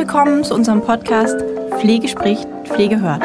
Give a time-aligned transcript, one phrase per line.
[0.00, 1.38] willkommen zu unserem Podcast
[1.78, 3.22] Pflege spricht, Pflege hört.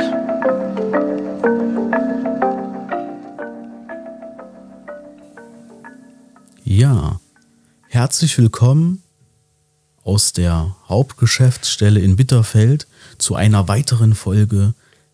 [6.65, 7.21] Ja,
[7.87, 9.01] herzlich willkommen
[10.03, 12.87] aus der Hauptgeschäftsstelle in Bitterfeld
[13.19, 14.73] zu einer weiteren Folge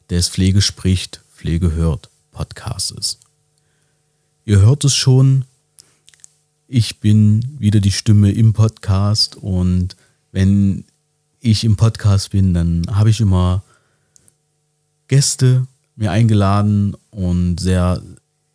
[0.09, 3.19] des Pflege spricht, Pflege hört Podcastes.
[4.45, 5.45] Ihr hört es schon,
[6.67, 9.95] ich bin wieder die Stimme im Podcast und
[10.31, 10.85] wenn
[11.41, 13.63] ich im Podcast bin, dann habe ich immer
[15.07, 18.01] Gäste mir eingeladen und sehr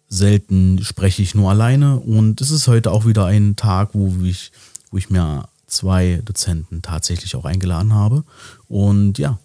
[0.08, 1.98] selten spreche ich nur alleine.
[2.00, 4.52] Und es ist heute auch wieder ein Tag, wo ich,
[4.90, 8.24] wo ich mir zwei Dozenten tatsächlich auch eingeladen habe.
[8.68, 9.38] Und ja,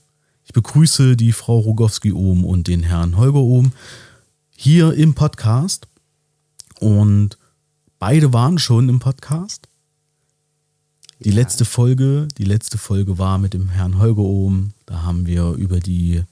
[0.45, 3.73] ich begrüße die Frau Rogowski oben und den Herrn Holger oben
[4.55, 5.87] hier im Podcast.
[6.79, 7.37] Und
[7.99, 9.67] beide waren schon im Podcast
[11.23, 14.73] die letzte Folge, die letzte Folge war mit dem Herrn Holger oben.
[14.87, 16.23] Da haben wir über die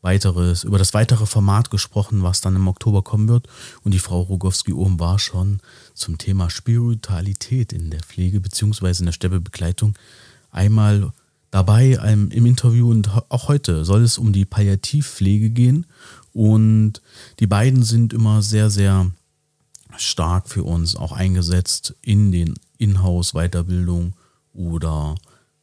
[0.00, 3.46] weiteres, über das weitere Format gesprochen, was dann im Oktober kommen wird.
[3.84, 5.60] Und die Frau Rogowski oben war schon
[5.94, 9.94] zum Thema Spiritualität in der Pflege beziehungsweise in der Sterbebegleitung
[10.50, 11.12] einmal
[11.52, 15.86] dabei im Interview und auch heute soll es um die Palliativpflege gehen.
[16.32, 17.00] Und
[17.38, 19.10] die beiden sind immer sehr, sehr
[19.96, 24.14] stark für uns auch eingesetzt in den Inhouse-Weiterbildungen
[24.52, 25.14] oder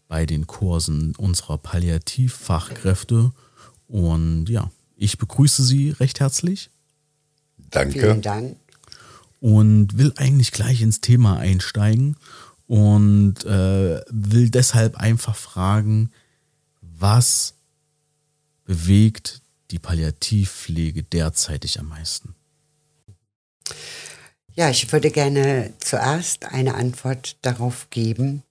[0.08, 3.32] bei den Kursen unserer Palliativfachkräfte.
[3.88, 6.70] Und ja, ich begrüße Sie recht herzlich.
[7.70, 8.00] Danke.
[8.00, 8.58] Vielen Dank.
[9.40, 12.17] Und will eigentlich gleich ins Thema einsteigen
[12.67, 16.12] und äh, will deshalb einfach fragen,
[16.82, 17.54] was
[18.66, 22.36] bewegt die Palliativpflege derzeitig am meisten?
[24.54, 28.44] Ja, ich würde gerne zuerst eine Antwort darauf geben,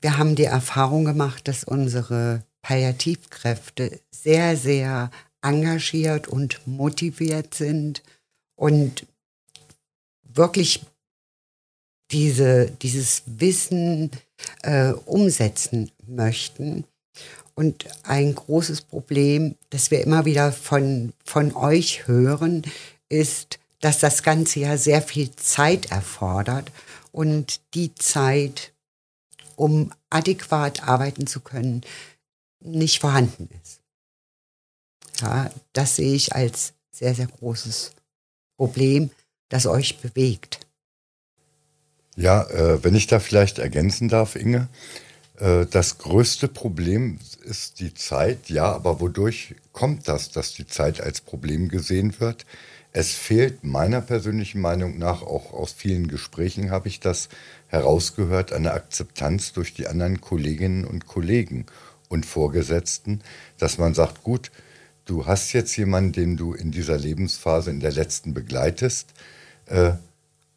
[0.00, 5.10] wir haben die Erfahrung gemacht, dass unsere Palliativkräfte sehr, sehr
[5.42, 8.02] engagiert und motiviert sind
[8.56, 9.06] und
[10.22, 10.84] wirklich
[12.10, 14.10] diese, dieses Wissen
[14.62, 16.84] äh, umsetzen möchten.
[17.54, 22.62] Und ein großes Problem, das wir immer wieder von, von euch hören,
[23.08, 26.72] ist, dass das Ganze ja sehr viel Zeit erfordert
[27.14, 28.72] und die Zeit,
[29.54, 31.82] um adäquat arbeiten zu können,
[32.58, 33.80] nicht vorhanden ist.
[35.20, 37.92] Ja, das sehe ich als sehr, sehr großes
[38.56, 39.10] Problem,
[39.48, 40.58] das euch bewegt.
[42.16, 44.68] Ja, äh, wenn ich da vielleicht ergänzen darf, Inge,
[45.38, 51.00] äh, das größte Problem ist die Zeit, ja, aber wodurch kommt das, dass die Zeit
[51.00, 52.44] als Problem gesehen wird?
[52.96, 57.28] Es fehlt meiner persönlichen Meinung nach, auch aus vielen Gesprächen habe ich das
[57.66, 61.66] herausgehört, eine Akzeptanz durch die anderen Kolleginnen und Kollegen
[62.08, 63.20] und Vorgesetzten,
[63.58, 64.52] dass man sagt, gut,
[65.06, 69.08] du hast jetzt jemanden, den du in dieser Lebensphase, in der letzten begleitest,
[69.66, 69.94] äh,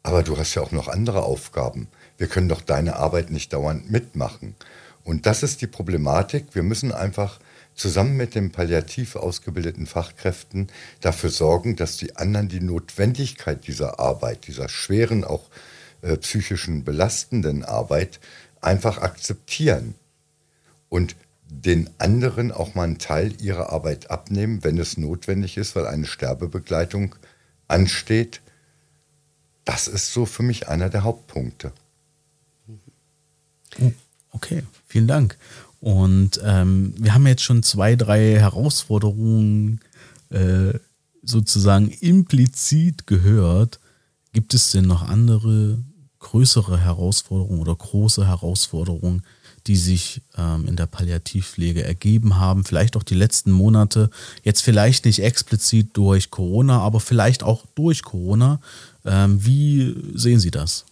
[0.04, 1.88] aber du hast ja auch noch andere Aufgaben.
[2.18, 4.54] Wir können doch deine Arbeit nicht dauernd mitmachen.
[5.02, 6.54] Und das ist die Problematik.
[6.54, 7.40] Wir müssen einfach
[7.78, 10.68] zusammen mit den palliativ ausgebildeten Fachkräften
[11.00, 15.48] dafür sorgen, dass die anderen die Notwendigkeit dieser Arbeit, dieser schweren, auch
[16.02, 18.20] äh, psychischen belastenden Arbeit
[18.60, 19.94] einfach akzeptieren
[20.88, 21.14] und
[21.50, 26.06] den anderen auch mal einen Teil ihrer Arbeit abnehmen, wenn es notwendig ist, weil eine
[26.06, 27.14] Sterbebegleitung
[27.68, 28.40] ansteht.
[29.64, 31.72] Das ist so für mich einer der Hauptpunkte.
[34.32, 35.38] Okay, vielen Dank.
[35.80, 39.80] Und ähm, wir haben jetzt schon zwei, drei Herausforderungen
[40.30, 40.74] äh,
[41.22, 43.78] sozusagen implizit gehört.
[44.32, 45.78] Gibt es denn noch andere
[46.18, 49.22] größere Herausforderungen oder große Herausforderungen,
[49.66, 52.64] die sich ähm, in der Palliativpflege ergeben haben?
[52.64, 54.10] Vielleicht auch die letzten Monate.
[54.42, 58.60] Jetzt vielleicht nicht explizit durch Corona, aber vielleicht auch durch Corona.
[59.04, 60.86] Ähm, wie sehen Sie das?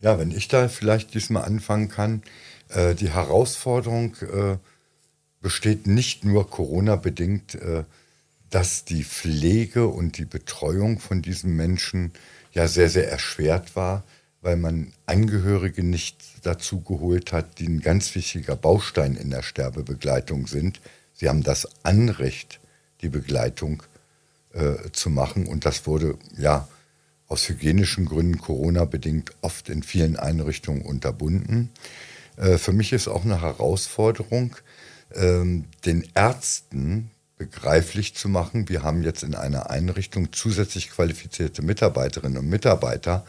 [0.00, 2.22] Ja, wenn ich da vielleicht diesmal anfangen kann,
[2.68, 4.56] äh, die Herausforderung äh,
[5.40, 7.84] besteht nicht nur Corona-bedingt, äh,
[8.50, 12.12] dass die Pflege und die Betreuung von diesen Menschen
[12.52, 14.04] ja sehr, sehr erschwert war,
[14.40, 20.46] weil man Angehörige nicht dazu geholt hat, die ein ganz wichtiger Baustein in der Sterbebegleitung
[20.46, 20.80] sind.
[21.12, 22.60] Sie haben das Anrecht,
[23.02, 23.82] die Begleitung
[24.52, 26.68] äh, zu machen und das wurde ja
[27.28, 31.70] aus hygienischen Gründen Corona-bedingt oft in vielen Einrichtungen unterbunden.
[32.36, 34.56] Äh, für mich ist auch eine Herausforderung,
[35.14, 38.68] ähm, den Ärzten begreiflich zu machen.
[38.68, 43.24] Wir haben jetzt in einer Einrichtung zusätzlich qualifizierte Mitarbeiterinnen und Mitarbeiter,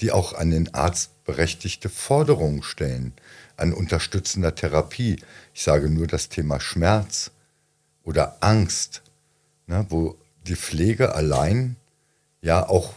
[0.00, 3.12] die auch an den Arzt berechtigte Forderungen stellen.
[3.58, 5.16] an unterstützender Therapie.
[5.54, 7.30] Ich sage nur das Thema Schmerz
[8.04, 9.00] oder Angst,
[9.66, 10.16] ne, wo
[10.46, 11.76] die Pflege allein
[12.42, 12.94] ja auch,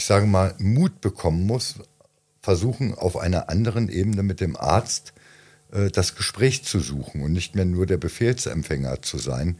[0.00, 1.74] ich sage mal, Mut bekommen muss,
[2.40, 5.12] versuchen auf einer anderen Ebene mit dem Arzt
[5.72, 9.58] äh, das Gespräch zu suchen und nicht mehr nur der Befehlsempfänger zu sein,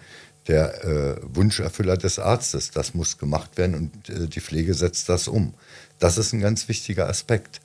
[0.48, 2.70] der äh, Wunscherfüller des Arztes.
[2.70, 5.52] Das muss gemacht werden und äh, die Pflege setzt das um.
[5.98, 7.60] Das ist ein ganz wichtiger Aspekt,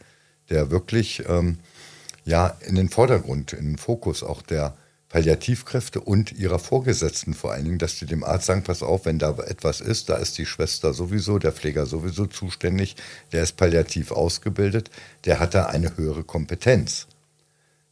[0.49, 1.59] der wirklich ähm,
[2.25, 4.75] ja, in den Vordergrund, in den Fokus auch der
[5.15, 9.17] Palliativkräfte und ihrer Vorgesetzten vor allen Dingen, dass die dem Arzt sagen, pass auf, wenn
[9.17, 12.97] da etwas ist, da ist die Schwester sowieso, der Pfleger sowieso zuständig,
[13.31, 14.91] der ist palliativ ausgebildet,
[15.23, 17.07] der hat da eine höhere Kompetenz.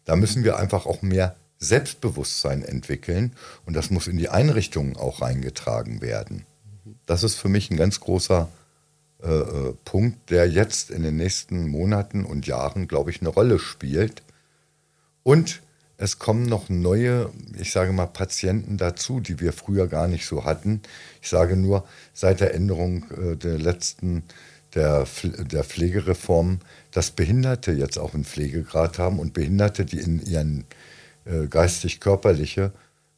[0.03, 3.31] Da müssen wir einfach auch mehr Selbstbewusstsein entwickeln
[3.65, 6.45] und das muss in die Einrichtungen auch reingetragen werden.
[7.05, 8.49] Das ist für mich ein ganz großer
[9.23, 13.59] äh, äh, Punkt, der jetzt in den nächsten Monaten und Jahren, glaube ich, eine Rolle
[13.59, 14.23] spielt.
[15.23, 15.62] Und
[15.97, 17.29] es kommen noch neue,
[17.59, 20.81] ich sage mal, Patienten dazu, die wir früher gar nicht so hatten.
[21.21, 24.23] Ich sage nur, seit der Änderung äh, der letzten
[24.75, 26.59] der, der Pflegereform,
[26.91, 30.65] dass Behinderte jetzt auch einen Pflegegrad haben und Behinderte, die in ihren
[31.25, 32.71] äh, geistig-körperliche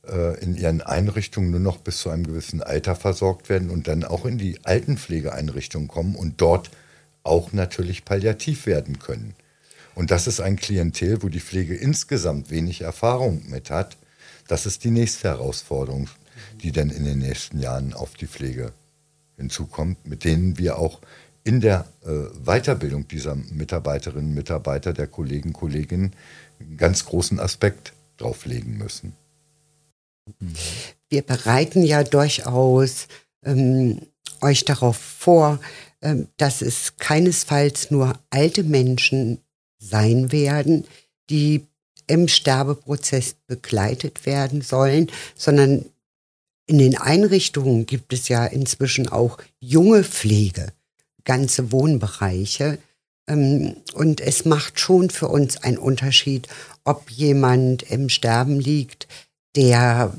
[0.07, 4.03] äh, in ihren Einrichtungen nur noch bis zu einem gewissen Alter versorgt werden und dann
[4.03, 6.71] auch in die Altenpflegeeinrichtungen kommen und dort
[7.23, 9.33] auch natürlich palliativ werden können.
[9.95, 13.97] Und das ist ein Klientel, wo die Pflege insgesamt wenig Erfahrung mit hat.
[14.47, 16.09] Das ist die nächste Herausforderung,
[16.61, 18.73] die dann in den nächsten Jahren auf die Pflege
[19.37, 21.01] hinzukommt, mit denen wir auch
[21.43, 22.09] in der äh,
[22.43, 26.13] Weiterbildung dieser Mitarbeiterinnen und Mitarbeiter, der Kollegen, Kolleginnen,
[26.59, 29.13] einen ganz großen Aspekt drauflegen müssen.
[31.09, 33.07] Wir bereiten ja durchaus
[33.43, 34.01] ähm,
[34.41, 35.59] euch darauf vor,
[36.01, 39.39] ähm, dass es keinesfalls nur alte Menschen
[39.89, 40.85] sein werden,
[41.29, 41.65] die
[42.07, 45.85] im Sterbeprozess begleitet werden sollen, sondern
[46.67, 50.71] in den Einrichtungen gibt es ja inzwischen auch junge Pflege,
[51.23, 52.79] ganze Wohnbereiche.
[53.27, 56.47] Ähm, und es macht schon für uns einen Unterschied,
[56.83, 59.07] ob jemand im Sterben liegt,
[59.55, 60.13] der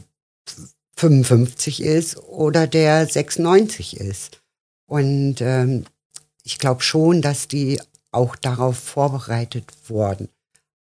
[0.97, 4.41] 55 ist oder der 96 ist.
[4.87, 5.85] Und ähm,
[6.43, 7.81] ich glaube schon, dass die
[8.17, 10.29] auch darauf vorbereitet wurden.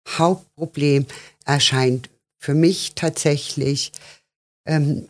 [0.09, 1.07] Hauptproblem
[1.45, 3.93] erscheint für mich tatsächlich,
[4.67, 5.09] ähm,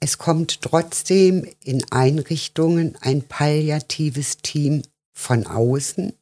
[0.00, 4.82] es kommt trotzdem in Einrichtungen ein palliatives Team
[5.12, 6.12] von außen.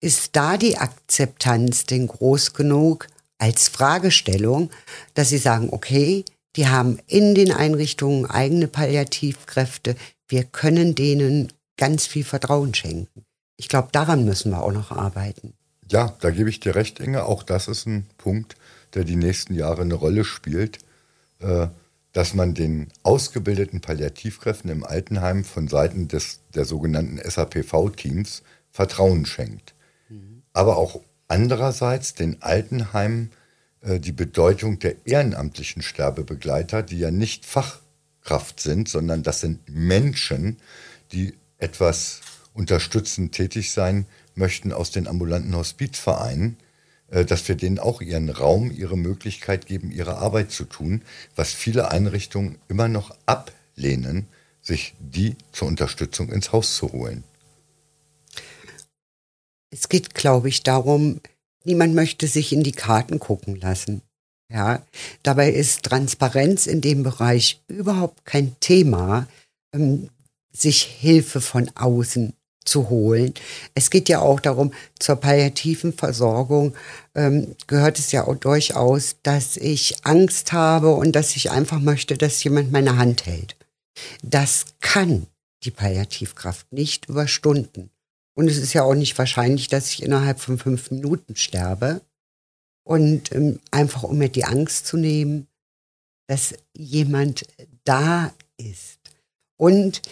[0.00, 3.06] Ist da die Akzeptanz denn groß genug
[3.38, 4.70] als Fragestellung,
[5.14, 6.24] dass Sie sagen, okay,
[6.56, 9.94] die haben in den Einrichtungen eigene Palliativkräfte,
[10.26, 13.25] wir können denen ganz viel Vertrauen schenken.
[13.56, 15.54] Ich glaube, daran müssen wir auch noch arbeiten.
[15.90, 17.24] Ja, da gebe ich dir recht, Inge.
[17.24, 18.56] Auch das ist ein Punkt,
[18.94, 20.78] der die nächsten Jahre eine Rolle spielt,
[21.40, 21.68] äh,
[22.12, 29.74] dass man den ausgebildeten Palliativkräften im Altenheim von Seiten des, der sogenannten SAPV-Teams Vertrauen schenkt.
[30.08, 30.42] Mhm.
[30.52, 33.30] Aber auch andererseits den Altenheimen
[33.80, 40.58] äh, die Bedeutung der ehrenamtlichen Sterbebegleiter, die ja nicht Fachkraft sind, sondern das sind Menschen,
[41.12, 42.20] die etwas
[42.56, 46.56] unterstützend tätig sein möchten aus den ambulanten Hospizvereinen,
[47.08, 51.02] äh, dass wir denen auch ihren Raum, ihre Möglichkeit geben, ihre Arbeit zu tun,
[51.36, 54.26] was viele Einrichtungen immer noch ablehnen,
[54.62, 57.22] sich die zur Unterstützung ins Haus zu holen.
[59.70, 61.20] Es geht, glaube ich, darum,
[61.64, 64.02] niemand möchte sich in die Karten gucken lassen.
[64.48, 64.82] Ja,
[65.24, 69.26] dabei ist Transparenz in dem Bereich überhaupt kein Thema,
[69.74, 70.08] ähm,
[70.52, 72.32] sich Hilfe von außen
[72.68, 73.34] zu holen.
[73.74, 76.74] Es geht ja auch darum, zur palliativen Versorgung
[77.14, 82.18] ähm, gehört es ja auch durchaus, dass ich Angst habe und dass ich einfach möchte,
[82.18, 83.56] dass jemand meine Hand hält.
[84.22, 85.26] Das kann
[85.64, 87.90] die Palliativkraft nicht über Stunden.
[88.34, 92.02] Und es ist ja auch nicht wahrscheinlich, dass ich innerhalb von fünf Minuten sterbe.
[92.84, 95.48] Und ähm, einfach um mir die Angst zu nehmen,
[96.28, 97.46] dass jemand
[97.84, 98.98] da ist.
[99.56, 100.02] Und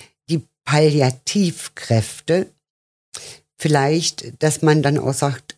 [0.64, 2.50] Palliativkräfte.
[3.56, 5.56] Vielleicht, dass man dann auch sagt,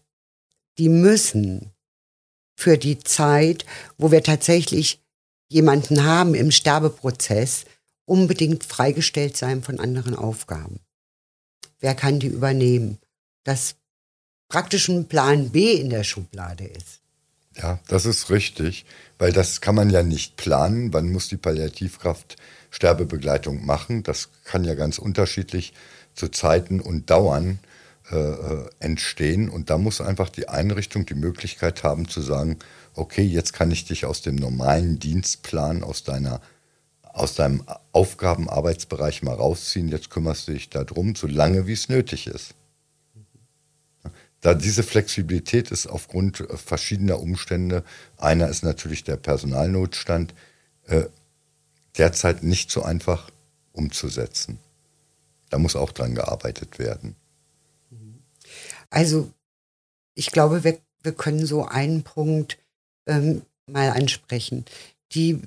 [0.79, 1.73] die müssen
[2.57, 3.65] für die Zeit,
[3.99, 5.01] wo wir tatsächlich
[5.49, 7.65] jemanden haben im Sterbeprozess,
[8.05, 10.81] unbedingt freigestellt sein von anderen Aufgaben.
[11.81, 12.99] Wer kann die übernehmen?
[13.45, 13.77] Das
[14.49, 17.01] praktisch ein Plan B in der Schublade ist.
[17.57, 18.85] Ja, das ist richtig,
[19.19, 20.93] weil das kann man ja nicht planen.
[20.93, 22.37] Wann muss die Palliativkraft
[22.77, 24.03] Sterbebegleitung machen?
[24.03, 25.73] Das kann ja ganz unterschiedlich
[26.15, 27.59] zu Zeiten und dauern
[28.13, 29.49] äh, äh, entstehen.
[29.49, 32.59] Und da muss einfach die Einrichtung die Möglichkeit haben zu sagen,
[32.95, 36.41] okay, jetzt kann ich dich aus dem normalen Dienstplan, aus deiner
[37.03, 42.27] aus deinem Aufgabenarbeitsbereich mal rausziehen, jetzt kümmerst du dich darum, so lange wie es nötig
[42.27, 42.55] ist.
[44.43, 47.85] Da diese Flexibilität ist aufgrund verschiedener Umstände,
[48.19, 50.35] einer ist natürlich der Personalnotstand,
[50.89, 51.05] äh,
[51.99, 53.31] derzeit nicht so einfach
[53.73, 54.59] umzusetzen.
[55.51, 57.17] Da muss auch dran gearbeitet werden.
[58.91, 59.33] Also
[60.15, 62.59] ich glaube, wir, wir können so einen Punkt
[63.07, 64.65] ähm, mal ansprechen.
[65.13, 65.41] Die,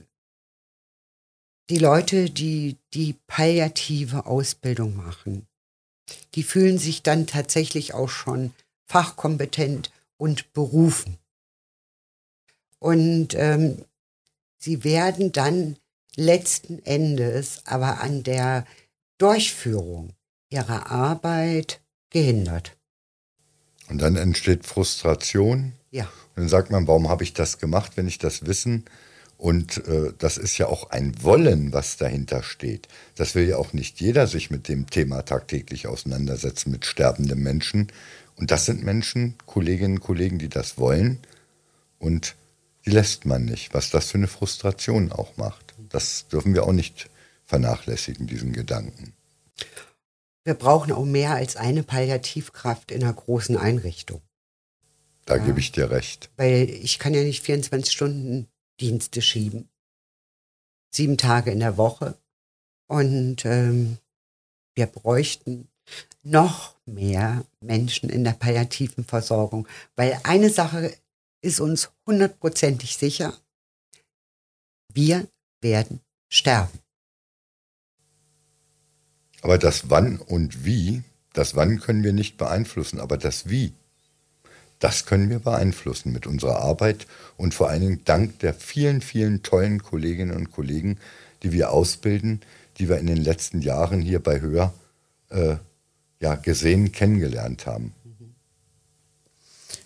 [1.69, 5.47] die Leute, die die palliative Ausbildung machen,
[6.35, 8.53] die fühlen sich dann tatsächlich auch schon
[8.87, 11.17] fachkompetent und berufen.
[12.79, 13.85] Und ähm,
[14.57, 15.77] sie werden dann
[16.15, 18.65] letzten Endes aber an der
[19.17, 20.13] Durchführung
[20.49, 22.77] ihrer Arbeit gehindert.
[23.89, 25.73] Und dann entsteht Frustration.
[25.91, 26.03] Ja.
[26.03, 28.85] Und dann sagt man, warum habe ich das gemacht, wenn ich das Wissen
[29.39, 32.89] und äh, das ist ja auch ein Wollen, was dahinter steht.
[33.15, 37.87] Das will ja auch nicht jeder sich mit dem Thema tagtäglich auseinandersetzen, mit sterbenden Menschen.
[38.35, 41.19] Und das sind Menschen, Kolleginnen und Kollegen, die das wollen.
[41.99, 42.35] Und
[42.89, 45.74] die lässt man nicht, was das für eine Frustration auch macht.
[45.89, 47.10] Das dürfen wir auch nicht
[47.46, 49.13] vernachlässigen, diesen Gedanken
[50.50, 54.24] wir brauchen auch mehr als eine Palliativkraft in einer großen Einrichtung.
[55.25, 55.46] Da ja.
[55.46, 56.31] gebe ich dir recht.
[56.38, 58.48] Weil ich kann ja nicht 24 Stunden
[58.79, 59.69] Dienste schieben.
[60.89, 62.17] Sieben Tage in der Woche.
[62.88, 64.00] Und ähm,
[64.74, 65.67] wir bräuchten
[66.24, 69.67] noch mehr Menschen in der palliativen Versorgung.
[69.96, 70.91] Weil eine Sache
[71.41, 73.34] ist uns hundertprozentig sicher.
[74.93, 75.27] Wir
[75.62, 76.79] werden sterben.
[79.41, 81.03] Aber das Wann und Wie,
[81.34, 83.74] das Wann können wir nicht beeinflussen, aber das Wie,
[84.79, 89.43] das können wir beeinflussen mit unserer Arbeit und vor allen Dingen dank der vielen, vielen
[89.43, 90.98] tollen Kolleginnen und Kollegen,
[91.43, 92.41] die wir ausbilden,
[92.77, 94.74] die wir in den letzten Jahren hier bei Hör
[95.29, 95.55] äh,
[96.22, 97.93] ja, gesehen, kennengelernt haben.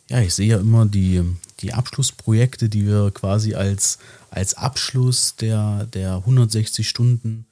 [0.09, 1.23] Ja, ich sehe ja immer die,
[1.63, 3.97] die Abschlussprojekte, die wir quasi als,
[4.29, 7.45] als Abschluss der, der 160 Stunden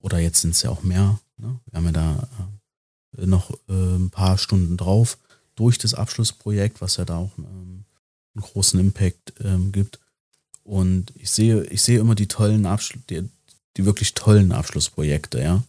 [0.00, 1.60] oder jetzt sind es ja auch mehr Ne?
[1.70, 2.28] Wir haben ja da
[3.16, 5.18] äh, noch äh, ein paar Stunden drauf
[5.54, 7.84] durch das Abschlussprojekt, was ja da auch ähm,
[8.34, 9.98] einen großen Impact ähm, gibt.
[10.64, 13.28] Und ich sehe, ich sehe immer die tollen Abschluss, die,
[13.76, 15.62] die wirklich tollen Abschlussprojekte, ja.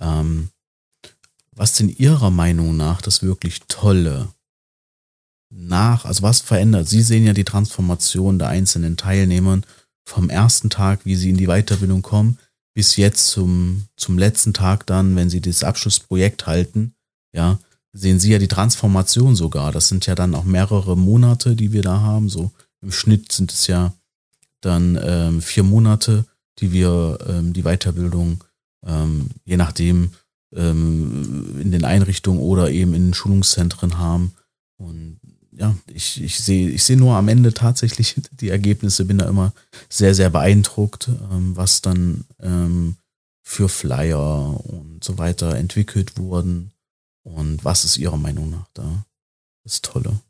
[0.00, 0.48] Ähm,
[1.52, 4.28] was denn Ihrer Meinung nach das wirklich Tolle
[5.50, 6.88] nach, also was verändert?
[6.88, 9.60] Sie sehen ja die Transformation der einzelnen Teilnehmer
[10.06, 12.38] vom ersten Tag, wie sie in die Weiterbildung kommen,
[12.74, 16.94] bis jetzt zum, zum letzten Tag dann, wenn sie das Abschlussprojekt halten,
[17.32, 17.58] ja,
[17.92, 19.72] sehen sie ja die Transformation sogar.
[19.72, 22.28] Das sind ja dann auch mehrere Monate, die wir da haben.
[22.28, 23.92] So im Schnitt sind es ja
[24.60, 26.24] dann ähm, vier Monate,
[26.58, 28.44] die wir ähm, die Weiterbildung,
[28.86, 30.12] ähm, je nachdem,
[30.54, 34.32] ähm, in den Einrichtungen oder eben in den Schulungszentren haben.
[34.76, 35.18] Und
[35.58, 39.52] ja, ich, ich sehe ich sehe nur am Ende tatsächlich die Ergebnisse, bin da immer
[39.88, 42.96] sehr, sehr beeindruckt, ähm, was dann ähm,
[43.42, 46.70] für Flyer und so weiter entwickelt wurden
[47.24, 49.04] und was ist Ihrer Meinung nach da
[49.64, 50.20] das Tolle?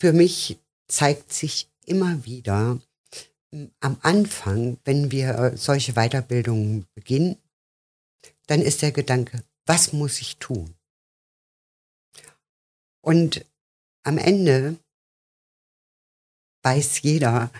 [0.00, 0.58] Für mich
[0.88, 2.80] zeigt sich immer wieder
[3.80, 7.36] am Anfang, wenn wir solche Weiterbildungen beginnen,
[8.46, 10.74] dann ist der Gedanke, was muss ich tun?
[13.04, 13.44] Und
[14.02, 14.78] am Ende
[16.62, 17.52] weiß jeder,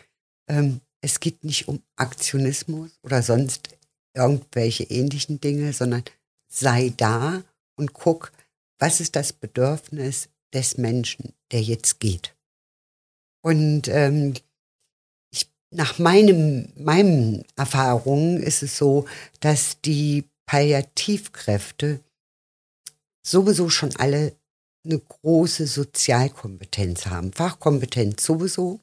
[0.49, 3.69] ähm, es geht nicht um Aktionismus oder sonst
[4.15, 6.03] irgendwelche ähnlichen Dinge, sondern
[6.49, 7.45] sei da
[7.77, 8.33] und guck,
[8.79, 12.35] was ist das Bedürfnis des Menschen, der jetzt geht.
[13.43, 14.33] Und ähm,
[15.31, 19.07] ich, nach meinem, meinen Erfahrungen ist es so,
[19.41, 22.01] dass die Palliativkräfte
[23.27, 24.35] sowieso schon alle
[24.85, 27.33] eine große Sozialkompetenz haben.
[27.33, 28.81] Fachkompetenz sowieso,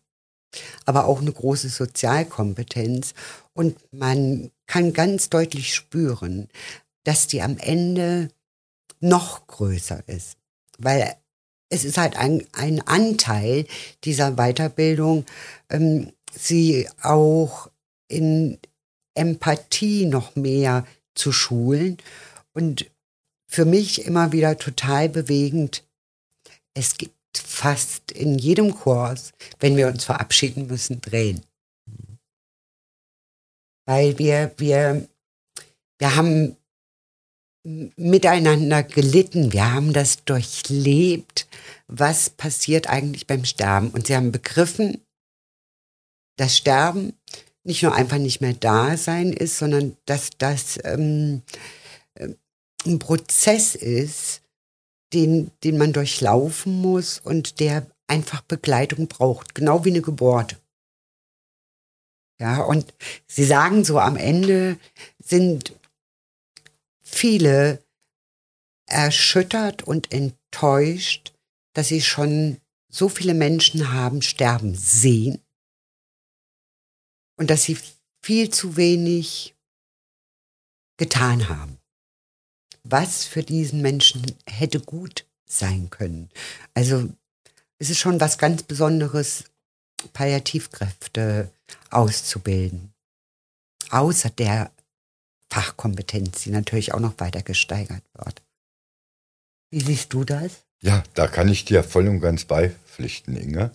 [0.86, 3.14] aber auch eine große Sozialkompetenz.
[3.54, 6.50] Und man kann ganz deutlich spüren,
[7.04, 8.30] dass die am Ende
[9.00, 10.38] noch größer ist.
[10.78, 11.16] Weil
[11.70, 13.66] es ist halt ein, ein Anteil
[14.04, 15.26] dieser Weiterbildung,
[15.70, 17.70] ähm, sie auch
[18.08, 18.60] in
[19.14, 21.98] Empathie noch mehr zu schulen.
[22.54, 22.90] Und
[23.48, 25.84] für mich immer wieder total bewegend,
[26.74, 31.42] es gibt fast in jedem Kurs, wenn wir uns verabschieden müssen, Drehen.
[33.86, 35.08] Weil wir, wir,
[36.00, 36.58] wir haben
[37.64, 41.48] miteinander gelitten, wir haben das durchlebt,
[41.88, 43.90] was passiert eigentlich beim Sterben.
[43.92, 45.02] Und sie haben begriffen,
[46.38, 47.14] dass Sterben
[47.64, 51.44] nicht nur einfach nicht mehr da sein ist, sondern dass das ähm,
[52.16, 52.30] äh,
[52.86, 54.42] ein Prozess ist,
[55.14, 60.58] den, den man durchlaufen muss und der einfach Begleitung braucht, genau wie eine Geburt.
[62.40, 62.94] Ja, und
[63.28, 64.80] sie sagen so, am Ende
[65.20, 65.80] sind
[67.00, 67.84] viele
[68.88, 71.34] erschüttert und enttäuscht,
[71.74, 72.58] dass sie schon
[72.90, 75.42] so viele Menschen haben sterben sehen
[77.38, 77.78] und dass sie
[78.22, 79.56] viel zu wenig
[80.98, 81.81] getan haben.
[82.92, 86.30] Was für diesen Menschen hätte gut sein können.
[86.74, 87.10] Also
[87.80, 89.46] es ist schon was ganz Besonderes,
[90.14, 91.52] Palliativkräfte
[91.90, 92.94] auszubilden.
[93.90, 94.72] Außer der
[95.50, 98.42] Fachkompetenz, die natürlich auch noch weiter gesteigert wird.
[99.70, 100.64] Wie siehst du das?
[100.82, 103.72] Ja, da kann ich dir voll und ganz beipflichten, Inge.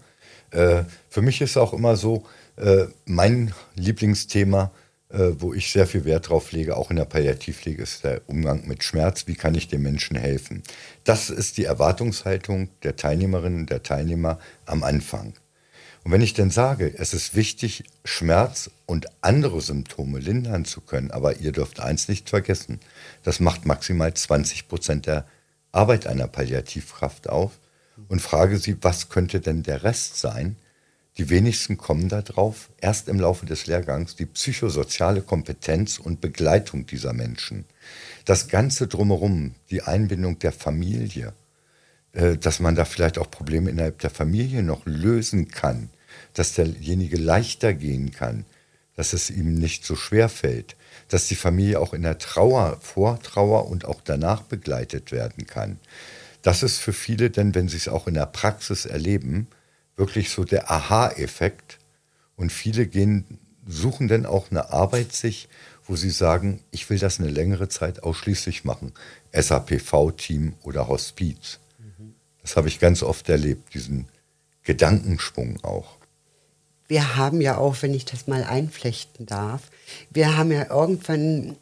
[0.51, 4.71] Äh, für mich ist auch immer so, äh, mein Lieblingsthema,
[5.17, 8.67] äh, wo ich sehr viel Wert drauf lege, auch in der Palliativpflege, ist der Umgang
[8.67, 9.27] mit Schmerz.
[9.27, 10.63] Wie kann ich den Menschen helfen?
[11.05, 15.33] Das ist die Erwartungshaltung der Teilnehmerinnen, der Teilnehmer am Anfang.
[16.05, 21.11] Und wenn ich denn sage, es ist wichtig, Schmerz und andere Symptome lindern zu können,
[21.11, 22.79] aber ihr dürft eins nicht vergessen,
[23.23, 25.25] das macht maximal 20 Prozent der
[25.73, 27.53] Arbeit einer Palliativkraft auf
[28.09, 30.57] und frage sie, was könnte denn der Rest sein?
[31.19, 37.15] Die wenigsten kommen darauf, erst im Laufe des Lehrgangs, die psychosoziale Kompetenz und Begleitung dieser
[37.15, 37.65] Menschen.
[38.27, 41.33] Das Ganze drumherum, die Einbindung der Familie,
[42.13, 45.89] äh, dass man da vielleicht auch Probleme innerhalb der Familie noch lösen kann,
[46.35, 48.45] dass derjenige leichter gehen kann,
[48.95, 50.77] dass es ihm nicht so schwer fällt,
[51.09, 55.79] dass die Familie auch in der Trauer, vor Trauer und auch danach begleitet werden kann.
[56.43, 59.49] Das ist für viele denn, wenn sie es auch in der Praxis erleben,
[59.97, 61.79] wirklich so der Aha-Effekt.
[62.37, 65.49] Und viele gehen, suchen dann auch eine Arbeit sich,
[65.87, 68.93] wo sie sagen, ich will das eine längere Zeit ausschließlich machen.
[69.33, 71.59] SAPV-Team oder Hospiz.
[72.43, 74.07] Das habe ich ganz oft erlebt, diesen
[74.63, 75.97] Gedankensprung auch
[76.89, 79.63] wir haben ja auch, wenn ich das mal einflechten darf,
[80.11, 81.57] wir haben ja irgendwann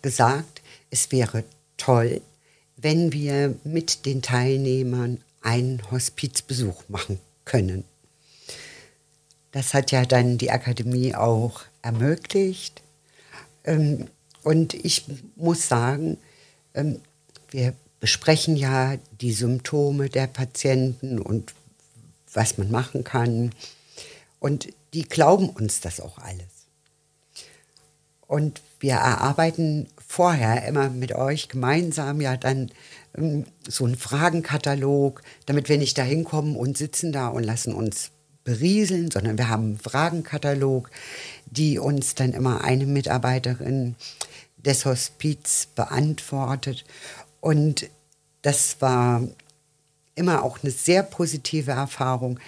[0.00, 1.44] gesagt, es wäre
[1.76, 2.20] toll,
[2.76, 7.84] wenn wir mit den Teilnehmern einen Hospizbesuch machen können.
[9.52, 12.82] Das hat ja dann die Akademie auch ermöglicht.
[13.64, 14.08] Ähm,
[14.42, 15.04] und ich
[15.36, 16.18] muss sagen,
[16.74, 17.00] ähm,
[17.50, 21.54] wir besprechen ja die Symptome der Patienten und
[22.32, 23.52] was man machen kann.
[24.40, 26.66] Und die glauben uns das auch alles.
[28.26, 32.72] Und wir erarbeiten vorher immer mit euch gemeinsam ja dann
[33.68, 38.10] so einen Fragenkatalog, damit wir nicht da hinkommen und sitzen da und lassen uns
[38.44, 40.90] berieseln, sondern wir haben einen Fragenkatalog,
[41.46, 43.96] die uns dann immer eine Mitarbeiterin
[44.56, 46.84] des Hospiz beantwortet.
[47.40, 47.88] Und
[48.42, 49.22] das war
[50.14, 52.40] immer auch eine sehr positive Erfahrung,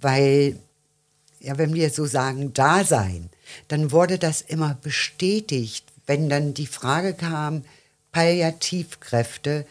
[0.00, 0.58] weil
[1.40, 3.30] ja, wenn wir so sagen, Dasein,
[3.68, 7.64] dann wurde das immer bestätigt, wenn dann die Frage kam,
[8.10, 9.66] Palliativkräfte,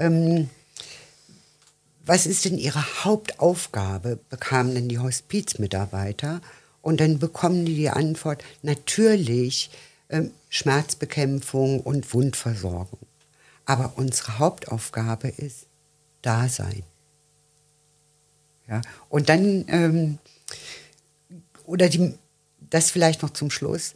[0.00, 0.50] ähm,
[2.04, 6.40] was ist denn ihre Hauptaufgabe, bekamen denn die Hospizmitarbeiter.
[6.82, 9.70] Und dann bekommen die die Antwort, natürlich
[10.08, 12.98] ähm, Schmerzbekämpfung und Wundversorgung.
[13.66, 15.66] Aber unsere Hauptaufgabe ist
[16.22, 16.82] Dasein.
[18.66, 18.80] Ja?
[19.08, 20.18] Und dann ähm,
[21.70, 22.14] oder die,
[22.58, 23.94] das vielleicht noch zum Schluss.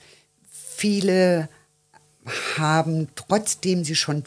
[0.50, 1.48] Viele
[2.56, 4.22] haben, trotzdem sie schon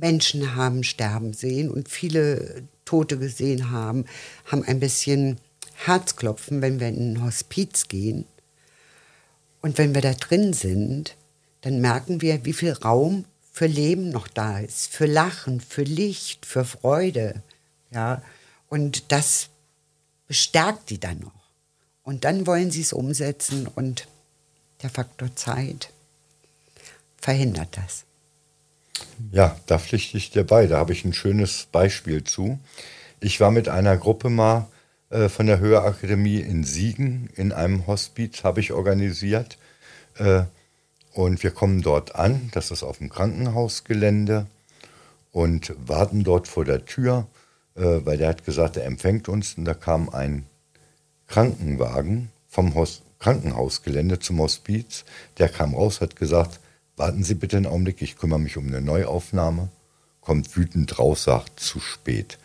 [0.00, 4.04] Menschen haben sterben sehen und viele Tote gesehen haben,
[4.46, 5.38] haben ein bisschen
[5.74, 8.26] Herzklopfen, wenn wir in ein Hospiz gehen.
[9.60, 11.16] Und wenn wir da drin sind,
[11.62, 16.44] dann merken wir, wie viel Raum für Leben noch da ist, für Lachen, für Licht,
[16.44, 17.42] für Freude.
[17.90, 18.22] Ja,
[18.68, 19.48] und das
[20.26, 21.32] bestärkt die dann noch.
[22.02, 24.08] Und dann wollen sie es umsetzen und
[24.82, 25.90] der Faktor Zeit
[27.16, 28.04] verhindert das.
[29.32, 30.66] Ja, da pflichte ich dir bei.
[30.66, 32.58] Da habe ich ein schönes Beispiel zu.
[33.20, 34.68] Ich war mit einer Gruppe mal
[35.10, 39.58] äh, von der Höherakademie in Siegen in einem Hospiz, habe ich organisiert.
[40.18, 40.42] Äh,
[41.12, 44.46] und wir kommen dort an, das ist auf dem Krankenhausgelände,
[45.34, 47.26] und warten dort vor der Tür,
[47.74, 49.54] äh, weil der hat gesagt, er empfängt uns.
[49.58, 50.46] Und da kam ein
[51.26, 55.04] Krankenwagen vom Hos Krankenhausgelände zum Hospiz.
[55.38, 56.60] Der kam raus, hat gesagt,
[56.96, 59.68] warten Sie bitte einen Augenblick, ich kümmere mich um eine Neuaufnahme,
[60.20, 62.38] kommt wütend raus, sagt zu spät.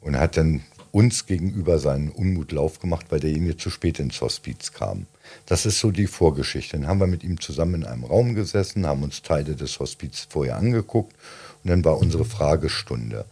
[0.00, 4.72] Und hat dann uns gegenüber seinen Unmut Lauf gemacht, weil derjenige zu spät ins Hospiz
[4.72, 5.06] kam.
[5.46, 6.76] Das ist so die Vorgeschichte.
[6.76, 10.26] Dann haben wir mit ihm zusammen in einem Raum gesessen, haben uns Teile des Hospiz
[10.28, 11.14] vorher angeguckt
[11.64, 13.24] und dann war unsere Fragestunde.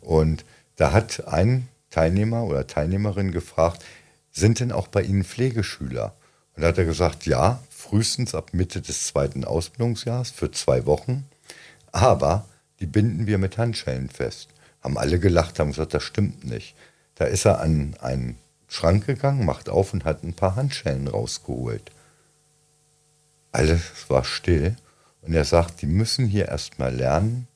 [0.00, 0.44] Und
[0.76, 3.84] da hat ein Teilnehmer oder Teilnehmerin gefragt,
[4.32, 6.14] sind denn auch bei Ihnen Pflegeschüler?
[6.54, 11.26] Und da hat er gesagt, ja, frühestens ab Mitte des zweiten Ausbildungsjahres für zwei Wochen,
[11.90, 12.46] aber
[12.80, 14.48] die binden wir mit Handschellen fest.
[14.82, 16.74] Haben alle gelacht, haben gesagt, das stimmt nicht.
[17.14, 18.36] Da ist er an einen
[18.68, 21.90] Schrank gegangen, macht auf und hat ein paar Handschellen rausgeholt.
[23.52, 24.76] Alles war still
[25.20, 27.46] und er sagt, die müssen hier erstmal lernen.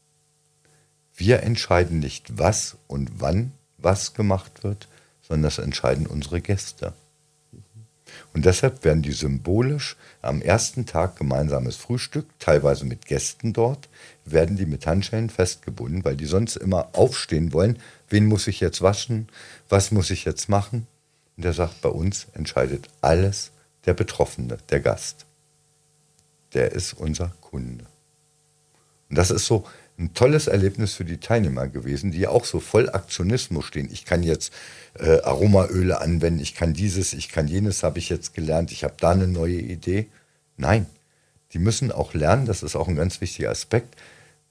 [1.15, 4.89] Wir entscheiden nicht, was und wann was gemacht wird,
[5.23, 6.93] sondern das entscheiden unsere Gäste.
[8.35, 13.89] Und deshalb werden die symbolisch am ersten Tag gemeinsames Frühstück, teilweise mit Gästen dort,
[14.25, 18.83] werden die mit Handschellen festgebunden, weil die sonst immer aufstehen wollen, wen muss ich jetzt
[18.83, 19.29] waschen,
[19.69, 20.87] was muss ich jetzt machen.
[21.37, 23.51] Und er sagt, bei uns entscheidet alles
[23.85, 25.27] der Betroffene, der Gast.
[26.55, 27.85] Der ist unser Kunde.
[29.09, 29.65] Und das ist so
[29.99, 33.89] ein tolles Erlebnis für die Teilnehmer gewesen, die auch so voll Aktionismus stehen.
[33.91, 34.53] Ich kann jetzt
[34.99, 38.95] äh, Aromaöle anwenden, ich kann dieses, ich kann jenes, habe ich jetzt gelernt, ich habe
[38.99, 40.09] da eine neue Idee.
[40.59, 40.87] Nein,
[41.53, 43.97] die müssen auch lernen, das ist auch ein ganz wichtiger Aspekt.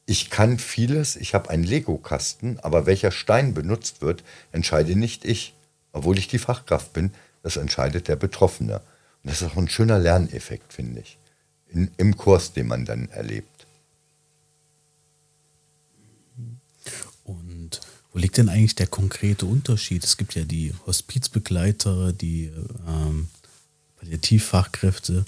[0.07, 5.53] Ich kann vieles, ich habe einen Lego-Kasten, aber welcher Stein benutzt wird, entscheide nicht ich.
[5.93, 8.81] Obwohl ich die Fachkraft bin, das entscheidet der Betroffene.
[9.23, 11.17] Und das ist auch ein schöner Lerneffekt, finde ich,
[11.69, 13.54] in, im Kurs, den man dann erlebt.
[17.25, 20.03] Wo liegt denn eigentlich der konkrete Unterschied?
[20.03, 22.51] Es gibt ja die Hospizbegleiter, die
[22.87, 23.27] ähm,
[23.99, 25.25] Palliativfachkräfte.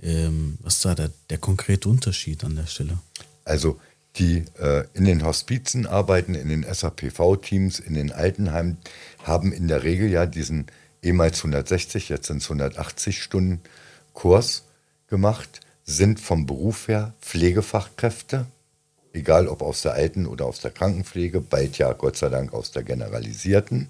[0.00, 2.98] Ähm, was ist da der, der, konkrete Unterschied an der Stelle?
[3.44, 3.80] Also
[4.16, 8.76] die äh, in den Hospizen arbeiten, in den SAPV-Teams, in den Altenheimen,
[9.24, 10.66] haben in der Regel ja diesen
[11.02, 13.60] ehemals 160, jetzt sind es 180 Stunden
[14.12, 14.64] Kurs
[15.08, 18.46] gemacht, sind vom Beruf her Pflegefachkräfte,
[19.12, 22.70] egal ob aus der Alten- oder aus der Krankenpflege, bald ja Gott sei Dank aus
[22.70, 23.88] der generalisierten,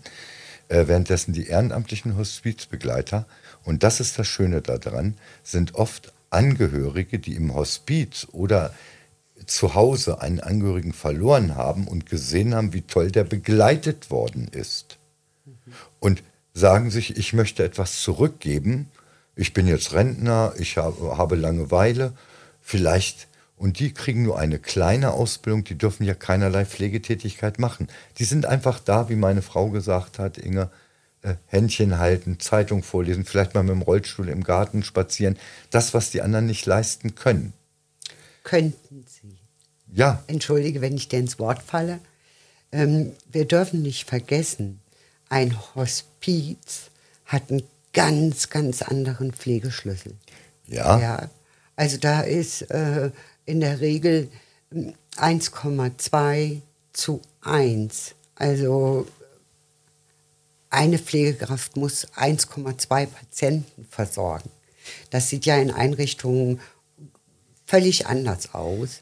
[0.68, 3.26] äh, währenddessen die ehrenamtlichen Hospizbegleiter,
[3.64, 8.74] und das ist das Schöne daran, sind oft Angehörige, die im Hospiz oder
[9.46, 14.98] zu Hause einen Angehörigen verloren haben und gesehen haben, wie toll der begleitet worden ist.
[16.00, 16.22] Und
[16.54, 18.90] sagen sich, ich möchte etwas zurückgeben,
[19.36, 22.12] ich bin jetzt Rentner, ich habe Langeweile,
[22.60, 23.28] vielleicht
[23.58, 27.88] und die kriegen nur eine kleine Ausbildung, die dürfen ja keinerlei Pflegetätigkeit machen.
[28.18, 30.70] Die sind einfach da, wie meine Frau gesagt hat, Inge,
[31.22, 35.36] äh, Händchen halten, Zeitung vorlesen, vielleicht mal mit dem Rollstuhl im Garten spazieren.
[35.70, 37.52] Das, was die anderen nicht leisten können.
[38.44, 39.36] Könnten sie.
[39.92, 40.22] Ja.
[40.28, 41.98] Entschuldige, wenn ich dir ins Wort falle.
[42.70, 44.80] Ähm, wir dürfen nicht vergessen,
[45.28, 46.90] ein Hospiz
[47.24, 50.14] hat einen ganz, ganz anderen Pflegeschlüssel.
[50.66, 51.00] Ja.
[51.00, 51.30] ja
[51.78, 53.10] also da ist äh,
[53.48, 54.28] in der Regel
[55.16, 58.14] 1,2 hm, zu 1.
[58.34, 59.06] Also
[60.68, 64.50] eine Pflegekraft muss 1,2 Patienten versorgen.
[65.10, 66.60] Das sieht ja in Einrichtungen
[67.64, 69.00] völlig anders aus.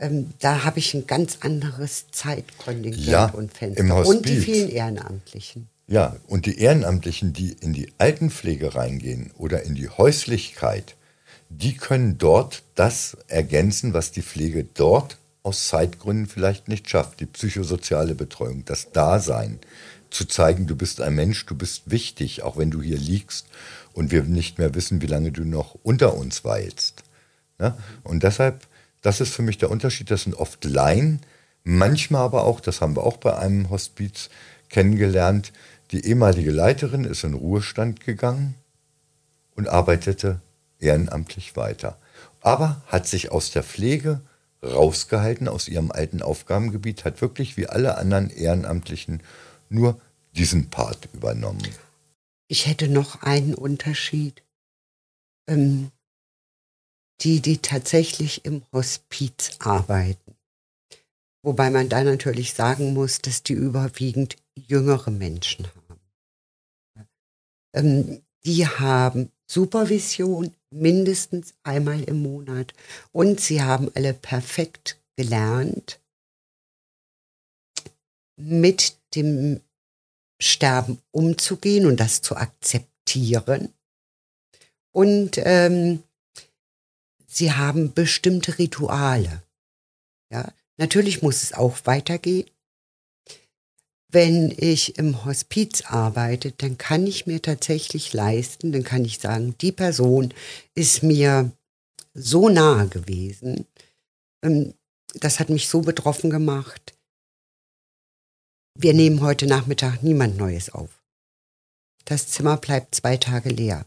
[0.00, 4.06] Ähm, da habe ich ein ganz anderes Zeitkontingent ja, und Fenster.
[4.06, 5.68] und die vielen Ehrenamtlichen.
[5.86, 10.96] Ja, und die Ehrenamtlichen, die in die Altenpflege reingehen oder in die Häuslichkeit,
[11.48, 17.20] die können dort das ergänzen, was die Pflege dort aus Zeitgründen vielleicht nicht schafft.
[17.20, 19.58] Die psychosoziale Betreuung, das Dasein,
[20.10, 23.46] zu zeigen, du bist ein Mensch, du bist wichtig, auch wenn du hier liegst
[23.92, 27.04] und wir nicht mehr wissen, wie lange du noch unter uns weilst.
[27.60, 27.76] Ja?
[28.04, 28.66] Und deshalb,
[29.02, 31.20] das ist für mich der Unterschied, das sind oft Laien,
[31.64, 34.30] manchmal aber auch, das haben wir auch bei einem Hospiz
[34.70, 35.52] kennengelernt,
[35.90, 38.54] die ehemalige Leiterin ist in Ruhestand gegangen
[39.56, 40.40] und arbeitete
[40.78, 41.98] ehrenamtlich weiter.
[42.40, 44.20] Aber hat sich aus der Pflege
[44.62, 49.22] rausgehalten, aus ihrem alten Aufgabengebiet, hat wirklich wie alle anderen Ehrenamtlichen
[49.68, 50.00] nur
[50.32, 51.66] diesen Part übernommen.
[52.48, 54.42] Ich hätte noch einen Unterschied.
[55.46, 55.90] Ähm,
[57.20, 60.36] die, die tatsächlich im Hospiz arbeiten.
[61.42, 66.00] Wobei man da natürlich sagen muss, dass die überwiegend jüngere Menschen haben.
[67.74, 72.74] Ähm, die haben Supervision mindestens einmal im Monat.
[73.12, 76.00] Und sie haben alle perfekt gelernt,
[78.36, 79.60] mit dem
[80.40, 83.72] Sterben umzugehen und das zu akzeptieren.
[84.92, 86.02] Und ähm,
[87.26, 89.42] sie haben bestimmte Rituale.
[90.30, 92.48] Ja, natürlich muss es auch weitergehen.
[94.10, 99.54] Wenn ich im Hospiz arbeite, dann kann ich mir tatsächlich leisten, dann kann ich sagen,
[99.60, 100.32] die Person
[100.74, 101.52] ist mir
[102.14, 103.66] so nahe gewesen,
[104.42, 104.72] ähm,
[105.14, 106.94] das hat mich so betroffen gemacht.
[108.78, 111.02] Wir nehmen heute Nachmittag niemand Neues auf.
[112.04, 113.84] Das Zimmer bleibt zwei Tage leer.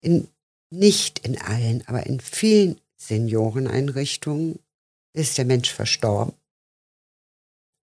[0.00, 0.28] In,
[0.70, 4.60] nicht in allen, aber in vielen Senioreneinrichtungen
[5.12, 6.37] ist der Mensch verstorben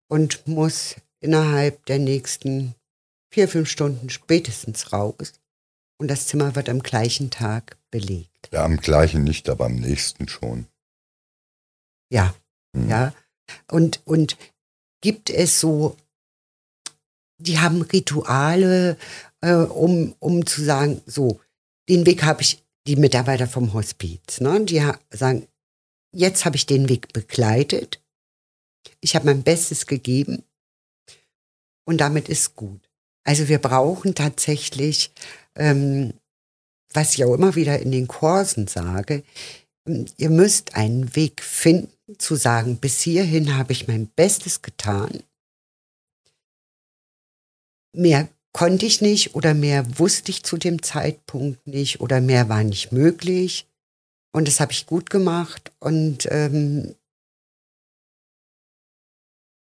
[0.08, 2.74] und muss innerhalb der nächsten
[3.32, 5.34] vier, fünf Stunden spätestens raus.
[5.98, 8.50] Und das Zimmer wird am gleichen Tag belegt.
[8.52, 10.66] Ja, am gleichen nicht, aber am nächsten schon.
[12.10, 12.34] Ja,
[12.72, 12.88] mhm.
[12.88, 13.14] ja.
[13.70, 14.36] Und, und
[15.00, 15.96] gibt es so,
[17.38, 18.96] die haben Rituale,
[19.40, 21.40] äh, um, um zu sagen, so,
[21.88, 24.64] den Weg habe ich, die Mitarbeiter vom Hospiz, ne?
[24.64, 25.48] die sagen,
[26.12, 28.00] jetzt habe ich den Weg begleitet,
[29.00, 30.44] ich habe mein Bestes gegeben
[31.84, 32.80] und damit ist gut.
[33.24, 35.12] Also wir brauchen tatsächlich,
[35.56, 36.14] ähm,
[36.92, 39.24] was ich auch immer wieder in den Kursen sage,
[39.86, 45.24] ähm, ihr müsst einen Weg finden, zu sagen, bis hierhin habe ich mein Bestes getan.
[47.92, 52.62] Mehr konnte ich nicht oder mehr wusste ich zu dem Zeitpunkt nicht oder mehr war
[52.62, 53.66] nicht möglich.
[54.32, 56.94] Und das habe ich gut gemacht und ähm,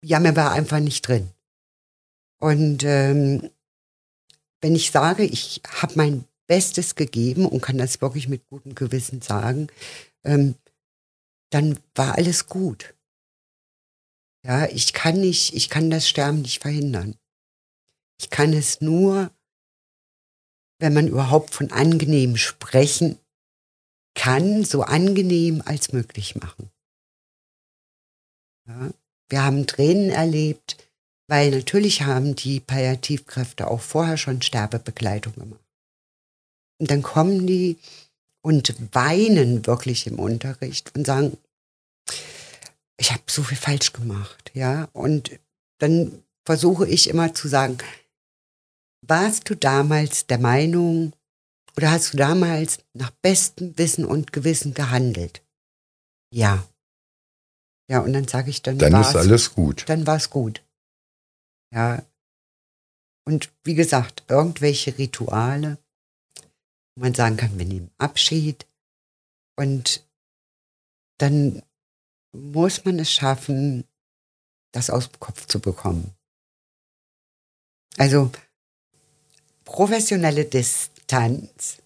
[0.02, 1.30] ja, mir war einfach nicht drin.
[2.40, 3.50] Und ähm,
[4.60, 9.22] wenn ich sage, ich habe mein Bestes gegeben und kann das wirklich mit gutem Gewissen
[9.22, 9.68] sagen,
[10.24, 10.56] ähm,
[11.50, 12.94] dann war alles gut.
[14.44, 17.18] Ja, ich kann nicht, ich kann das Sterben nicht verhindern.
[18.20, 19.30] Ich kann es nur,
[20.78, 23.18] wenn man überhaupt von angenehm sprechen
[24.14, 26.70] kann, so angenehm als möglich machen.
[28.66, 28.90] Ja,
[29.30, 30.76] wir haben Tränen erlebt,
[31.28, 35.64] weil natürlich haben die Palliativkräfte auch vorher schon Sterbebegleitung gemacht.
[36.80, 37.78] Und dann kommen die
[38.42, 41.36] und weinen wirklich im Unterricht und sagen,
[42.98, 44.88] ich habe so viel falsch gemacht, ja.
[44.92, 45.38] Und
[45.78, 47.78] dann versuche ich immer zu sagen,
[49.06, 51.12] warst du damals der Meinung
[51.76, 55.42] oder hast du damals nach bestem Wissen und Gewissen gehandelt?
[56.32, 56.66] Ja.
[57.90, 58.78] Ja, und dann sage ich dann.
[58.78, 59.88] Dann ist alles gut.
[59.88, 60.62] Dann war es gut.
[61.74, 62.04] Ja.
[63.24, 65.76] Und wie gesagt, irgendwelche Rituale,
[66.94, 68.64] wo man sagen kann, wir nehmen Abschied.
[69.56, 70.04] Und
[71.18, 71.62] dann
[72.32, 73.84] muss man es schaffen,
[74.70, 76.14] das aus dem Kopf zu bekommen.
[77.96, 78.30] Also
[79.64, 81.78] professionelle Distanz,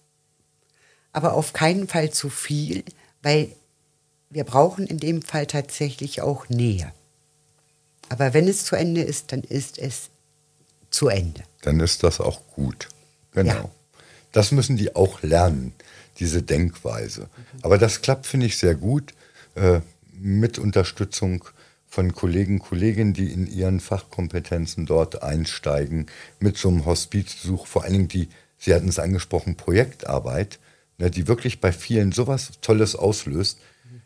[1.11, 2.83] aber auf keinen Fall zu viel,
[3.23, 3.55] weil
[4.29, 6.91] wir brauchen in dem Fall tatsächlich auch Nähe.
[8.09, 10.09] Aber wenn es zu Ende ist, dann ist es
[10.89, 11.43] zu Ende.
[11.61, 12.89] Dann ist das auch gut.
[13.31, 13.53] Genau.
[13.53, 13.69] Ja.
[14.31, 15.73] Das müssen die auch lernen,
[16.19, 17.29] diese Denkweise.
[17.61, 19.13] Aber das klappt, finde ich, sehr gut
[19.55, 19.79] äh,
[20.19, 21.45] mit Unterstützung
[21.87, 26.07] von Kollegen, Kolleginnen, die in ihren Fachkompetenzen dort einsteigen,
[26.39, 30.59] mit so einem Hospizbesuch, vor allen Dingen die, Sie hatten es angesprochen, Projektarbeit,
[30.97, 33.59] ne, die wirklich bei vielen sowas Tolles auslöst.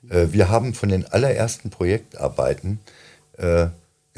[0.08, 2.80] Äh, wir haben von den allerersten Projektarbeiten
[3.38, 3.68] äh,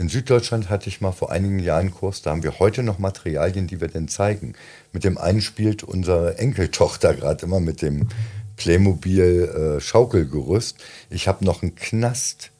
[0.02, 2.98] in Süddeutschland hatte ich mal vor einigen Jahren einen Kurs, da haben wir heute noch
[2.98, 4.54] Materialien, die wir denn zeigen.
[4.94, 8.08] Mit dem einen spielt unsere Enkeltochter gerade immer mit dem
[8.56, 10.78] Playmobil äh, Schaukelgerüst.
[11.12, 12.52] Ich habe noch einen Knast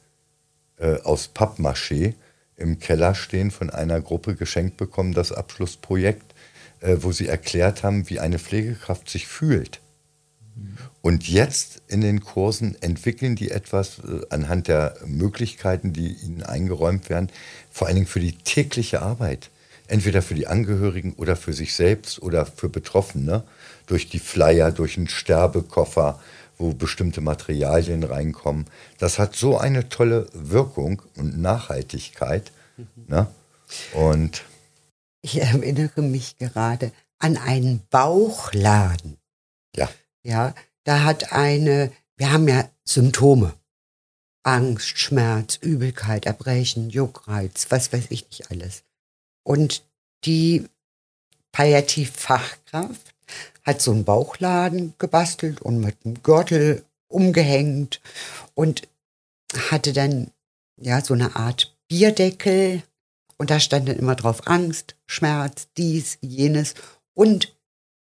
[0.78, 2.14] äh, aus Pappmaché
[2.56, 6.34] im Keller stehen von einer Gruppe geschenkt bekommen, das Abschlussprojekt,
[6.80, 9.80] äh, wo sie erklärt haben, wie eine Pflegekraft sich fühlt.
[11.02, 17.10] Und jetzt in den Kursen entwickeln die etwas äh, anhand der Möglichkeiten, die ihnen eingeräumt
[17.10, 17.28] werden,
[17.70, 19.50] vor allen Dingen für die tägliche Arbeit.
[19.88, 23.42] Entweder für die Angehörigen oder für sich selbst oder für Betroffene.
[23.86, 26.20] Durch die Flyer, durch einen Sterbekoffer,
[26.56, 28.66] wo bestimmte Materialien reinkommen.
[28.98, 32.52] Das hat so eine tolle Wirkung und Nachhaltigkeit.
[32.76, 32.86] Mhm.
[33.08, 33.26] Ne?
[33.92, 34.44] Und
[35.20, 39.18] ich erinnere mich gerade an einen Bauchladen.
[39.74, 39.88] Ja.
[40.24, 43.54] Ja, da hat eine, wir haben ja Symptome.
[44.44, 48.82] Angst, Schmerz, Übelkeit, Erbrechen, Juckreiz, was weiß ich nicht alles.
[49.44, 49.84] Und
[50.24, 50.68] die
[51.52, 53.14] Palliativfachkraft
[53.62, 58.00] hat so einen Bauchladen gebastelt und mit einem Gürtel umgehängt
[58.54, 58.88] und
[59.70, 60.30] hatte dann
[60.76, 62.82] ja so eine Art Bierdeckel
[63.36, 66.74] und da stand dann immer drauf Angst, Schmerz, dies, jenes
[67.14, 67.54] und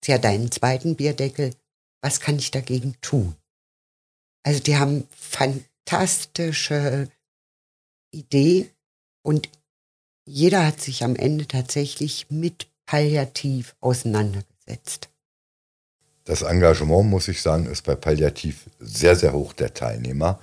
[0.04, 1.54] sie hat einen zweiten Bierdeckel
[2.02, 3.36] was kann ich dagegen tun?
[4.44, 7.10] Also die haben fantastische
[8.12, 8.72] Idee
[9.24, 9.50] und
[10.26, 15.10] jeder hat sich am Ende tatsächlich mit Palliativ auseinandergesetzt.
[16.26, 20.40] Das Engagement, muss ich sagen, ist bei Palliativ sehr, sehr hoch der Teilnehmer.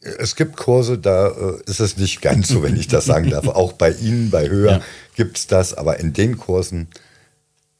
[0.00, 3.48] Es gibt Kurse, da äh, ist es nicht ganz so, wenn ich das sagen darf.
[3.48, 4.82] Auch bei Ihnen, bei Höher ja.
[5.16, 6.88] gibt es das, aber in den Kursen,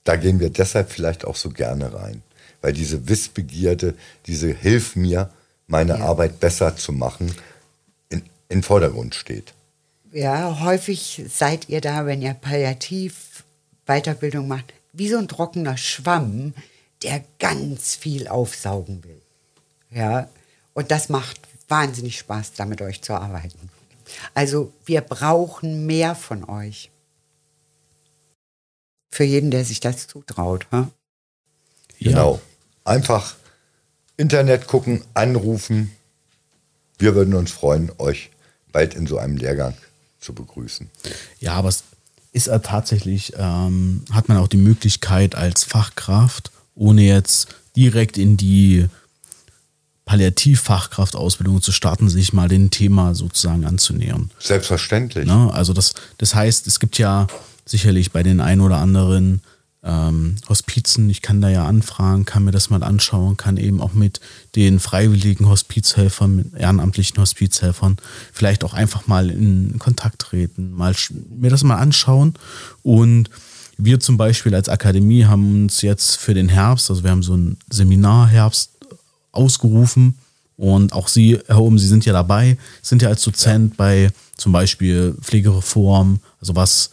[0.02, 2.22] da gehen wir deshalb vielleicht auch so gerne rein.
[2.60, 3.94] Weil diese Wissbegierde,
[4.26, 5.30] diese Hilf mir,
[5.66, 6.04] meine ja.
[6.04, 7.34] Arbeit besser zu machen,
[8.08, 9.52] in, in Vordergrund steht.
[10.12, 13.44] Ja, häufig seid ihr da, wenn ihr Palliativ
[13.86, 16.54] Weiterbildung macht, wie so ein trockener Schwamm,
[17.02, 19.20] der ganz viel aufsaugen will.
[19.90, 20.28] Ja,
[20.74, 23.70] und das macht wahnsinnig Spaß, da mit euch zu arbeiten.
[24.34, 26.90] Also wir brauchen mehr von euch.
[29.10, 30.66] Für jeden, der sich das zutraut.
[30.72, 30.90] Ha?
[32.00, 32.40] Genau.
[32.84, 33.34] Einfach
[34.16, 35.92] Internet gucken, anrufen.
[36.98, 38.30] Wir würden uns freuen, euch
[38.72, 39.74] bald in so einem Lehrgang
[40.20, 40.90] zu begrüßen.
[41.40, 41.84] Ja, aber es
[42.32, 48.36] ist er tatsächlich, ähm, hat man auch die Möglichkeit als Fachkraft, ohne jetzt direkt in
[48.36, 48.86] die
[50.04, 54.30] Palliativfachkraftausbildung zu starten, sich mal dem Thema sozusagen anzunähern.
[54.38, 55.26] Selbstverständlich.
[55.26, 55.50] Ne?
[55.52, 57.26] Also das, das heißt, es gibt ja
[57.64, 59.42] sicherlich bei den ein oder anderen
[59.86, 63.94] ähm, Hospizen, ich kann da ja anfragen, kann mir das mal anschauen, kann eben auch
[63.94, 64.20] mit
[64.56, 67.96] den freiwilligen Hospizhelfern, mit ehrenamtlichen Hospizhelfern
[68.32, 70.94] vielleicht auch einfach mal in Kontakt treten, mal
[71.30, 72.34] mir das mal anschauen.
[72.82, 73.30] Und
[73.78, 77.36] wir zum Beispiel als Akademie haben uns jetzt für den Herbst, also wir haben so
[77.36, 78.72] ein Seminarherbst
[79.30, 80.18] ausgerufen.
[80.56, 83.76] Und auch Sie, Herr Oben, Sie sind ja dabei, sind ja als Dozent ja.
[83.76, 86.90] bei zum Beispiel Pflegereform, also was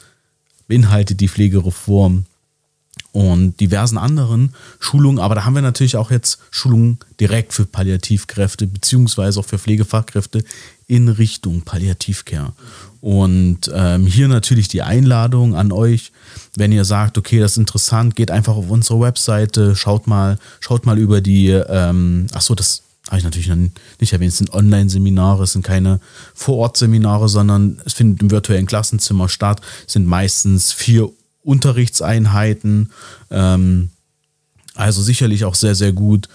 [0.68, 2.26] beinhaltet die Pflegereform
[3.14, 5.20] und diversen anderen Schulungen.
[5.20, 10.44] Aber da haben wir natürlich auch jetzt Schulungen direkt für Palliativkräfte beziehungsweise auch für Pflegefachkräfte
[10.88, 12.54] in Richtung Palliativcare.
[13.02, 16.12] Und ähm, hier natürlich die Einladung an euch,
[16.56, 20.86] wenn ihr sagt, okay, das ist interessant, geht einfach auf unsere Webseite, schaut mal, schaut
[20.86, 23.52] mal über die, ähm, ach so, das habe ich natürlich
[24.00, 26.00] nicht erwähnt, es sind Online-Seminare, es sind keine
[26.34, 31.10] Vor-Ort-Seminare, sondern es findet im virtuellen Klassenzimmer statt, es sind meistens vier
[31.44, 32.92] Unterrichtseinheiten.
[33.32, 33.90] Ähm,
[34.76, 36.28] also sicherlich auch sehr, sehr gut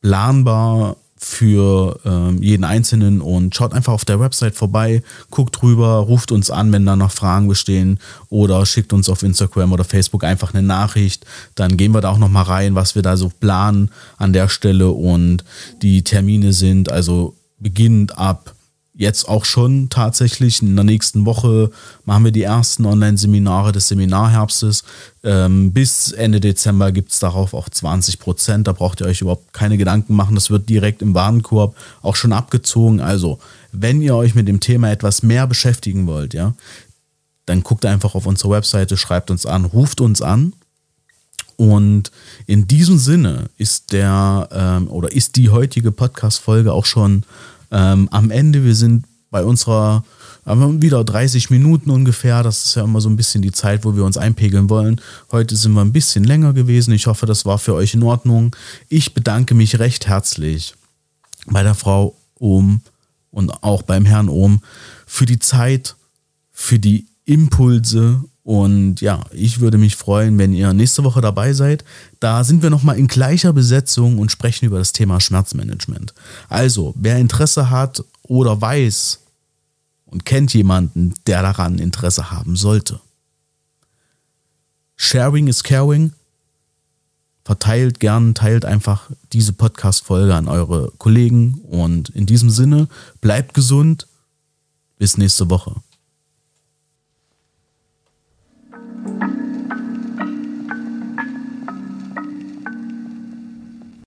[0.00, 6.30] planbar für ähm, jeden Einzelnen und schaut einfach auf der Website vorbei, guckt drüber, ruft
[6.30, 10.54] uns an, wenn da noch Fragen bestehen oder schickt uns auf Instagram oder Facebook einfach
[10.54, 11.26] eine Nachricht.
[11.56, 14.90] Dann gehen wir da auch nochmal rein, was wir da so planen an der Stelle
[14.90, 15.44] und
[15.82, 18.54] die Termine sind also beginnend ab
[18.98, 20.60] jetzt auch schon tatsächlich.
[20.60, 21.70] In der nächsten Woche
[22.04, 24.82] machen wir die ersten Online-Seminare des Seminarherbstes.
[25.22, 28.66] Ähm, bis Ende Dezember gibt es darauf auch 20 Prozent.
[28.66, 30.34] Da braucht ihr euch überhaupt keine Gedanken machen.
[30.34, 33.00] Das wird direkt im Warenkorb auch schon abgezogen.
[33.00, 33.38] Also,
[33.70, 36.54] wenn ihr euch mit dem Thema etwas mehr beschäftigen wollt, ja,
[37.46, 40.54] dann guckt einfach auf unsere Webseite, schreibt uns an, ruft uns an.
[41.54, 42.10] Und
[42.46, 47.24] in diesem Sinne ist der ähm, oder ist die heutige Podcast-Folge auch schon
[47.70, 50.04] ähm, am Ende, wir sind bei unserer,
[50.46, 52.42] haben wieder 30 Minuten ungefähr.
[52.42, 55.00] Das ist ja immer so ein bisschen die Zeit, wo wir uns einpegeln wollen.
[55.30, 56.92] Heute sind wir ein bisschen länger gewesen.
[56.92, 58.54] Ich hoffe, das war für euch in Ordnung.
[58.88, 60.74] Ich bedanke mich recht herzlich
[61.46, 62.80] bei der Frau Ohm
[63.30, 64.60] und auch beim Herrn Ohm
[65.06, 65.96] für die Zeit,
[66.52, 71.84] für die Impulse und ja, ich würde mich freuen, wenn ihr nächste Woche dabei seid.
[72.18, 76.14] Da sind wir nochmal in gleicher Besetzung und sprechen über das Thema Schmerzmanagement.
[76.48, 79.18] Also, wer Interesse hat oder weiß
[80.06, 83.00] und kennt jemanden, der daran Interesse haben sollte.
[84.96, 86.14] Sharing is caring.
[87.44, 92.88] Verteilt gern, teilt einfach diese Podcast-Folge an eure Kollegen und in diesem Sinne,
[93.20, 94.06] bleibt gesund.
[94.96, 95.74] Bis nächste Woche.